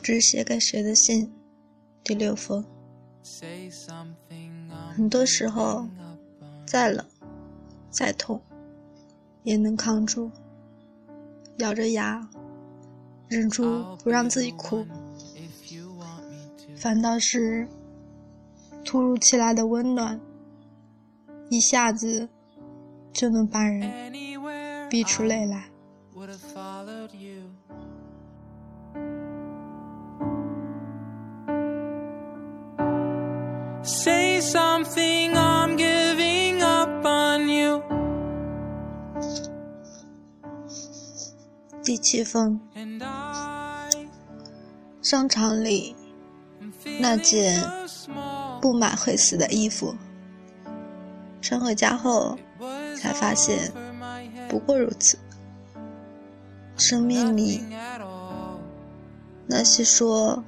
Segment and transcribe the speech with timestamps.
[0.00, 1.32] 知写给谁的信，
[2.02, 2.64] 第六封。
[4.94, 5.86] 很多时候，
[6.66, 7.04] 再冷、
[7.90, 8.40] 再痛，
[9.42, 10.30] 也能扛住，
[11.58, 12.28] 咬着牙，
[13.28, 14.86] 忍住不让自己哭。
[16.76, 17.68] 反倒是
[18.84, 20.20] 突如其来的温暖，
[21.50, 22.28] 一下子
[23.12, 24.12] 就能把人
[24.88, 25.68] 逼出泪来。
[33.88, 37.82] Say something, I'm giving up on you.
[41.82, 42.60] 第七封，
[45.00, 45.96] 商场里
[47.00, 47.64] 那件
[48.60, 49.96] 布满会死的衣服，
[51.40, 52.38] 穿回家后
[52.94, 53.72] 才发现，
[54.50, 55.16] 不过如此。
[56.76, 57.64] 生命里
[59.46, 60.44] 那些说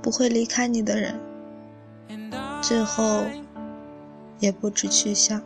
[0.00, 1.18] 不会离开你的人。
[2.68, 3.24] 最后
[4.40, 5.40] 也不知去向。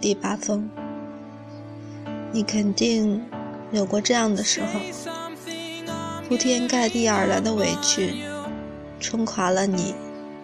[0.00, 0.70] 第八封，
[2.30, 3.20] 你肯定
[3.72, 4.78] 有过这样的时候，
[6.28, 8.22] 铺天盖地而来的委屈，
[9.00, 9.96] 冲垮了你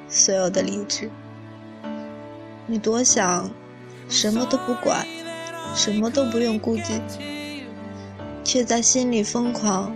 [0.08, 1.08] 所有的理智。
[2.66, 3.50] 你多想，
[4.08, 5.06] 什么都不管，
[5.74, 7.00] 什么都不用顾忌，
[8.44, 9.94] 却在心里疯狂，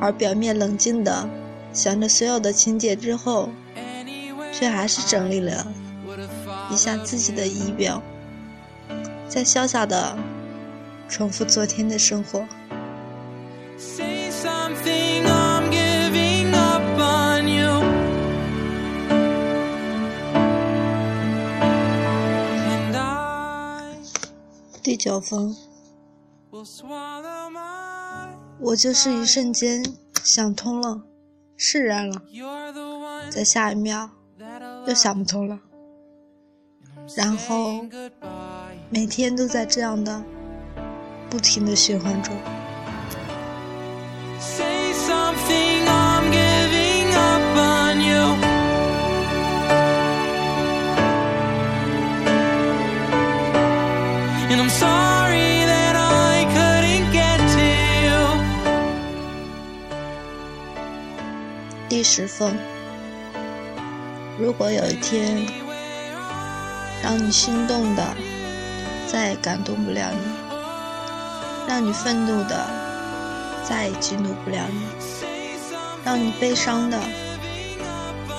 [0.00, 1.28] 而表面冷静的
[1.72, 3.48] 想着所有的情节之后，
[4.52, 5.66] 却还是整理了
[6.70, 8.02] 一下自己的仪表，
[9.28, 10.16] 再潇洒的
[11.08, 12.46] 重复昨天的生活。
[24.82, 25.54] 第九封，
[28.58, 29.84] 我就是一瞬间
[30.24, 31.02] 想通了，
[31.54, 32.22] 释然了，
[33.30, 34.08] 在下一秒
[34.86, 35.60] 又想不通了，
[37.14, 37.84] 然后
[38.88, 40.24] 每天都在这样的
[41.28, 42.34] 不停的循环中。
[54.50, 57.40] And i'm sorry that i could get
[58.04, 58.18] you
[61.88, 62.56] 第十封，
[64.38, 65.46] 如果有一天
[67.02, 68.04] 让你心动的
[69.06, 70.18] 再也感动不了你，
[71.68, 72.66] 让你愤怒的
[73.64, 74.82] 再也激怒不了你，
[76.04, 76.98] 让你悲伤的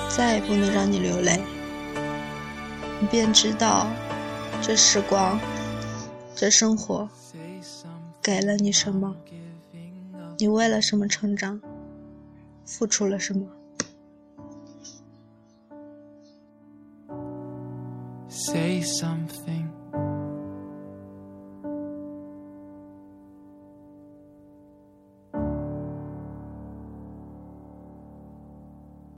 [0.08, 1.42] 再也不能让你流泪，
[3.00, 3.86] 你便知道
[4.60, 5.38] 这时光。
[6.34, 7.08] 这生活
[8.22, 9.16] 给了你什么？
[10.38, 11.60] 你为了什么成长？
[12.64, 13.46] 付出了什么
[18.28, 19.61] ？Say something.